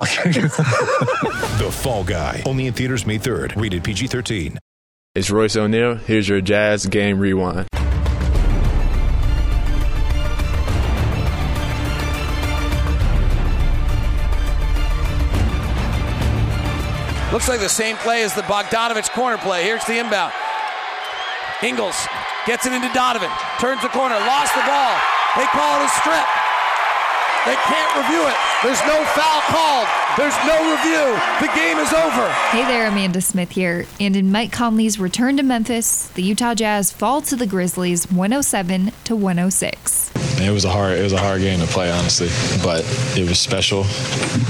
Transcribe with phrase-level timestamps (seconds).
[1.54, 2.42] The Fall Guy.
[2.46, 3.60] Only in theaters May 3rd.
[3.60, 4.58] Rated PG-13.
[5.14, 5.94] It's Royce O'Neale.
[5.94, 7.68] Here's your Jazz Game Rewind.
[17.32, 19.64] Looks like the same play as the Bogdanovic corner play.
[19.64, 20.32] Here's the inbound.
[21.62, 21.96] Ingles
[22.46, 23.30] gets it into Donovan.
[23.58, 24.14] Turns the corner.
[24.14, 24.98] Lost the ball.
[25.36, 26.43] They call it a strip.
[27.44, 28.34] They can't review it.
[28.62, 29.86] There's no foul called.
[30.16, 31.20] There's no review.
[31.46, 32.32] The game is over.
[32.48, 33.84] Hey there, Amanda Smith here.
[34.00, 38.92] And in Mike Conley's return to Memphis, the Utah Jazz fall to the Grizzlies 107
[39.04, 40.23] to 106.
[40.40, 42.28] It was a hard, it was a hard game to play, honestly,
[42.62, 42.84] but
[43.16, 43.84] it was special.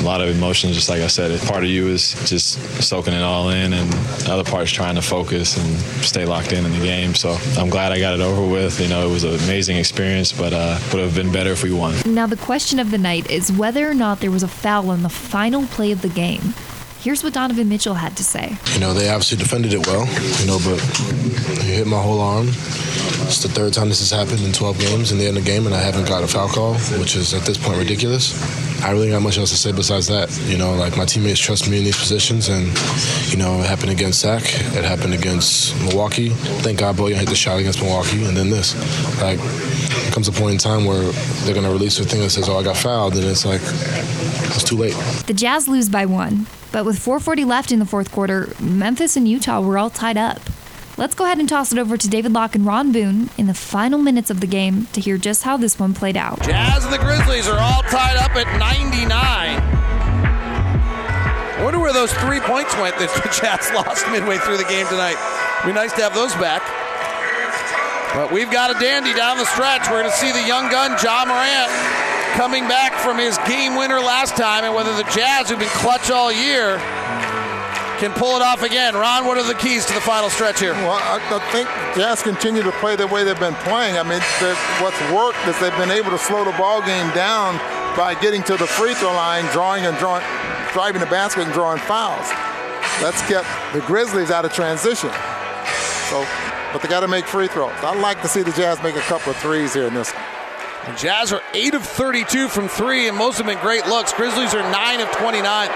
[0.00, 1.38] A lot of emotions, just like I said.
[1.42, 4.94] Part of you is just soaking it all in, and the other part is trying
[4.94, 7.14] to focus and stay locked in in the game.
[7.14, 8.80] So I'm glad I got it over with.
[8.80, 11.72] You know, it was an amazing experience, but uh, would have been better if we
[11.72, 11.94] won.
[12.06, 15.02] Now, the question of the night is whether or not there was a foul on
[15.02, 16.54] the final play of the game.
[17.00, 18.58] Here's what Donovan Mitchell had to say.
[18.74, 20.06] You know, they obviously defended it well,
[20.38, 20.78] you know, but
[21.62, 22.48] he hit my whole arm.
[22.48, 25.50] It's the third time this has happened in 12 games in the end of the
[25.50, 28.36] game, and I haven't got a foul call, which is at this point ridiculous.
[28.82, 30.28] I really got much else to say besides that.
[30.44, 32.66] You know, like my teammates trust me in these positions, and,
[33.30, 36.28] you know, it happened against Zach, it happened against Milwaukee.
[36.60, 38.74] Thank God Bojan hit the shot against Milwaukee, and then this.
[39.22, 41.00] Like, there comes a point in time where
[41.44, 43.62] they're going to release a thing that says, oh, I got fouled, and it's like,
[43.62, 44.94] it's too late.
[45.26, 49.26] The Jazz lose by one, but with 440 left in the fourth quarter, Memphis and
[49.28, 50.40] Utah were all tied up.
[50.96, 53.54] Let's go ahead and toss it over to David Locke and Ron Boone in the
[53.54, 56.42] final minutes of the game to hear just how this one played out.
[56.42, 59.10] Jazz and the Grizzlies are all tied up at 99.
[61.60, 64.86] I wonder where those three points went that the Jazz lost midway through the game
[64.88, 65.16] tonight.
[65.64, 66.60] Be nice to have those back.
[68.16, 69.88] But we've got a dandy down the stretch.
[69.88, 71.70] We're going to see the young gun, Ja Morant,
[72.34, 76.10] coming back from his game winner last time, and whether the Jazz, who've been clutch
[76.10, 76.78] all year,
[78.00, 78.94] can pull it off again.
[78.94, 80.72] Ron, what are the keys to the final stretch here?
[80.72, 83.98] Well, I, I think Jazz continue to play the way they've been playing.
[83.98, 84.20] I mean,
[84.80, 87.58] what's worked is they've been able to slow the ball game down
[87.96, 90.24] by getting to the free throw line, drawing and drawing,
[90.72, 92.26] driving the basket and drawing fouls.
[93.04, 95.10] That's kept the Grizzlies out of transition.
[96.08, 96.26] So,
[96.72, 97.72] but they got to make free throws.
[97.82, 100.12] I'd like to see the Jazz make a couple of threes here in this.
[100.86, 104.14] The Jazz are 8 of 32 from 3, and most have been great looks.
[104.14, 105.68] Grizzlies are 9 of 29.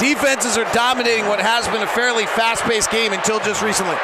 [0.00, 3.96] Defenses are dominating what has been a fairly fast paced game until just recently.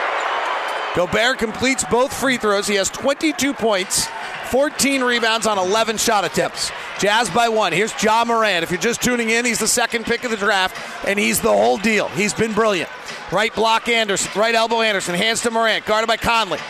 [0.94, 2.68] Gobert completes both free throws.
[2.68, 4.06] He has 22 points,
[4.50, 6.70] 14 rebounds on 11 shot attempts.
[7.00, 7.72] Jazz by one.
[7.72, 8.62] Here's Ja Morant.
[8.62, 10.76] If you're just tuning in, he's the second pick of the draft,
[11.08, 12.06] and he's the whole deal.
[12.10, 12.88] He's been brilliant.
[13.32, 16.60] Right block Anderson, right elbow Anderson, hands to Morant, guarded by Conley.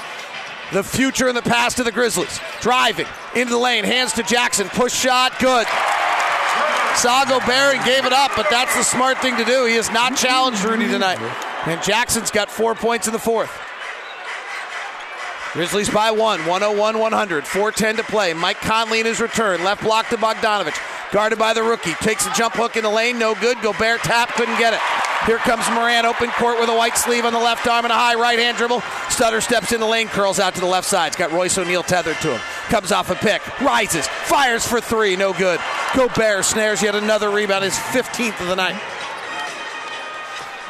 [0.72, 2.41] The future and the past of the Grizzlies.
[2.62, 5.66] Driving into the lane, hands to Jackson, push shot, good.
[6.96, 9.66] Sago and gave it up, but that's the smart thing to do.
[9.66, 11.18] He has not challenged Rudy tonight.
[11.66, 13.50] And Jackson's got four points in the fourth.
[15.52, 18.32] Grizzlies by one, 101 100, 410 to play.
[18.32, 20.76] Mike Conley in his return, left block to Bogdanovic.
[21.12, 21.94] Guarded by the rookie.
[21.94, 23.60] Takes a jump hook in the lane, no good.
[23.60, 25.03] Gobert tap, couldn't get it.
[25.26, 27.96] Here comes Morant, open court with a white sleeve on the left arm and a
[27.96, 28.82] high right hand dribble.
[29.08, 31.08] Stutter steps in the lane, curls out to the left side.
[31.08, 32.40] It's got Royce O'Neale tethered to him.
[32.68, 35.60] Comes off a pick, rises, fires for three, no good.
[35.96, 38.78] Gobert snares yet another rebound, his 15th of the night.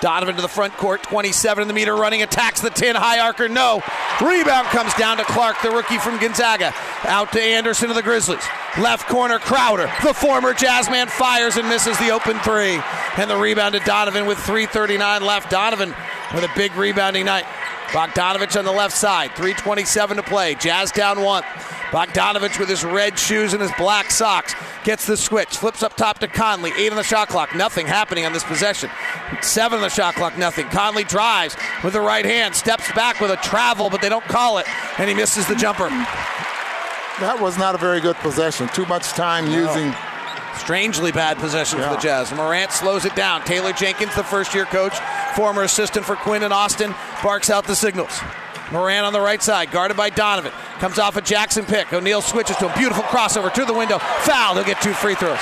[0.00, 3.48] Donovan to the front court, 27 in the meter running, attacks the 10, high archer,
[3.48, 3.82] no.
[4.20, 6.72] Rebound comes down to Clarke, the rookie from Gonzaga.
[7.04, 8.44] Out to Anderson of the Grizzlies.
[8.78, 12.80] Left corner, Crowder, the former Jazzman, fires and misses the open three.
[13.16, 15.50] And the rebound to Donovan with 3.39 left.
[15.50, 15.94] Donovan
[16.32, 17.44] with a big rebounding night.
[17.88, 20.54] Bogdanovic on the left side, 3.27 to play.
[20.54, 21.44] Jazz down one.
[21.90, 24.54] Bogdanovic with his red shoes and his black socks
[24.84, 26.72] gets the switch, flips up top to Conley.
[26.76, 28.90] Eight on the shot clock, nothing happening on this possession.
[29.42, 30.66] Seven on the shot clock, nothing.
[30.68, 34.58] Conley drives with the right hand, steps back with a travel, but they don't call
[34.58, 34.66] it,
[34.98, 35.88] and he misses the jumper.
[37.20, 38.68] That was not a very good possession.
[38.68, 39.94] Too much time using.
[40.58, 42.32] Strangely bad possession for the Jazz.
[42.32, 43.42] Morant slows it down.
[43.44, 44.96] Taylor Jenkins, the first year coach,
[45.34, 48.20] former assistant for Quinn and Austin, barks out the signals.
[48.72, 50.52] Morant on the right side, guarded by Donovan.
[50.78, 51.92] Comes off a Jackson pick.
[51.92, 53.98] O'Neale switches to a Beautiful crossover to the window.
[53.98, 54.54] Foul.
[54.54, 55.38] He'll get two free throws.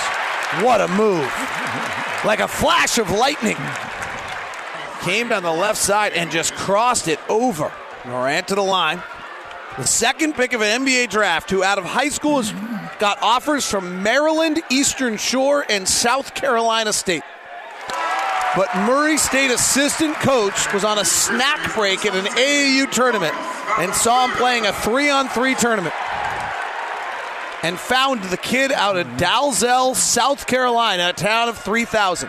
[0.61, 1.31] What a move.
[2.25, 3.57] Like a flash of lightning.
[5.01, 7.73] came down the left side and just crossed it over.
[8.05, 9.03] Morant to the line.
[9.77, 12.53] The second pick of an NBA draft, who out of high school has
[13.01, 17.25] got offers from Maryland, Eastern Shore, and South Carolina State.
[18.55, 23.35] But Murray State assistant coach was on a snack break at an AAU tournament
[23.79, 25.95] and saw him playing a three on three tournament
[27.63, 32.29] and found the kid out of Dalzell, South Carolina, a town of 3,000.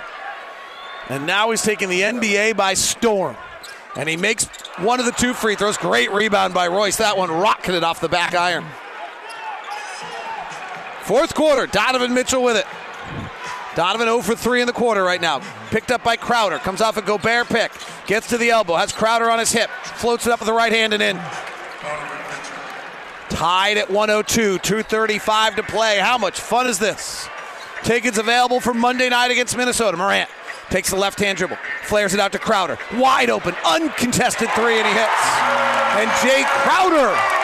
[1.10, 3.36] And now he's taking the NBA by storm.
[3.98, 4.46] And he makes
[4.78, 5.78] one of the two free throws.
[5.78, 6.98] Great rebound by Royce.
[6.98, 8.66] That one rocketed off the back iron.
[11.02, 12.66] Fourth quarter, Donovan Mitchell with it.
[13.76, 15.42] Donovan 0 for 3 in the quarter right now.
[15.70, 16.60] Picked up by Crowder.
[16.60, 17.72] Comes off a Gobert pick.
[18.06, 18.76] Gets to the elbow.
[18.76, 19.70] Has Crowder on his hip.
[19.70, 21.18] Floats it up with the right hand and in.
[23.30, 24.60] Tied at 102.
[24.60, 25.98] 235 to play.
[25.98, 27.28] How much fun is this?
[27.84, 29.98] Tickets available for Monday night against Minnesota.
[29.98, 30.30] Morant
[30.70, 31.58] takes the left hand dribble.
[31.84, 32.78] Flares it out to Crowder.
[32.94, 33.56] Wide open.
[33.66, 35.24] Uncontested three and he hits.
[35.98, 37.43] And Jae Crowder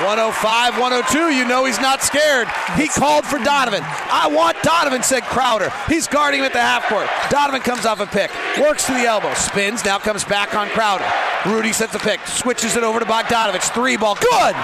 [0.00, 1.34] 105, 102.
[1.34, 2.48] You know he's not scared.
[2.76, 3.82] He called for Donovan.
[3.84, 5.70] I want Donovan, said Crowder.
[5.88, 7.08] He's guarding him at the half court.
[7.30, 11.04] Donovan comes off a pick, works to the elbow, spins, now comes back on Crowder.
[11.46, 13.62] Rudy sets a pick, switches it over to Bogdanovic.
[13.74, 14.54] Three ball, good.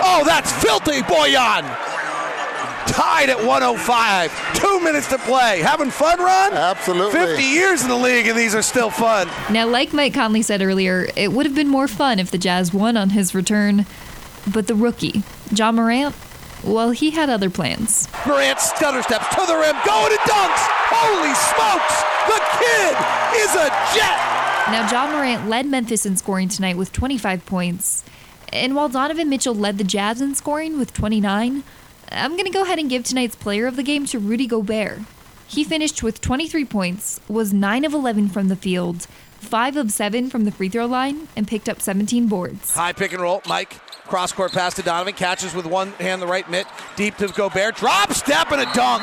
[0.00, 1.64] Oh, that's filthy, Bojan.
[2.86, 4.54] Tied at 105.
[4.54, 5.60] Two minutes to play.
[5.60, 6.54] Having fun, Ron?
[6.54, 7.18] Absolutely.
[7.18, 9.28] 50 years in the league, and these are still fun.
[9.52, 12.72] Now, like Mike Conley said earlier, it would have been more fun if the Jazz
[12.72, 13.84] won on his return.
[14.52, 15.22] But the rookie,
[15.52, 16.14] Ja Morant,
[16.64, 18.08] well, he had other plans.
[18.26, 20.62] Morant stutter steps to the rim, going to dunks.
[20.90, 22.02] Holy smokes!
[22.26, 22.96] The kid
[23.42, 24.36] is a jet.
[24.70, 28.04] Now, Ja Morant led Memphis in scoring tonight with 25 points.
[28.52, 31.62] And while Donovan Mitchell led the Jazz in scoring with 29,
[32.10, 35.00] I'm going to go ahead and give tonight's player of the game to Rudy Gobert.
[35.48, 39.06] He finished with 23 points, was 9 of 11 from the field,
[39.46, 42.74] 5 of 7 from the free throw line, and picked up 17 boards.
[42.74, 43.42] High pick and roll.
[43.46, 43.74] Mike,
[44.06, 45.14] cross court pass to Donovan.
[45.14, 46.66] Catches with one hand the right mitt.
[46.96, 47.76] Deep to Gobert.
[47.76, 49.02] Drop step and a dunk.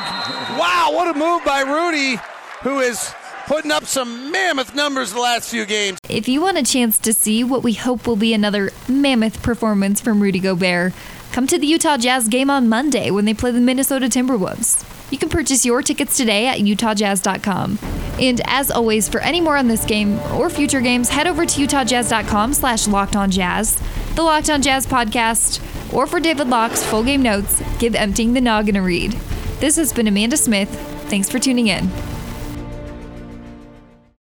[0.58, 2.20] Wow, what a move by Rudy,
[2.62, 3.12] who is
[3.46, 5.98] putting up some mammoth numbers the last few games.
[6.08, 10.00] If you want a chance to see what we hope will be another mammoth performance
[10.00, 10.92] from Rudy Gobert,
[11.32, 15.03] come to the Utah Jazz game on Monday when they play the Minnesota Timberwolves.
[15.14, 17.78] You can purchase your tickets today at utahjazz.com.
[18.18, 21.60] And as always, for any more on this game or future games, head over to
[21.60, 23.80] utahjazz.com slash locked on jazz,
[24.16, 25.62] the Locked on Jazz podcast,
[25.94, 29.12] or for David Locke's full game notes, give Emptying the Noggin a read.
[29.60, 30.68] This has been Amanda Smith.
[31.08, 32.13] Thanks for tuning in.